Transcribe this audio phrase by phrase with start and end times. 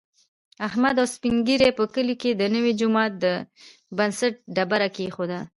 [0.67, 3.25] احمد او سپین ږېرو په کلي کې د نوي جوما د
[3.97, 5.39] بنسټ ډبره کېښودله.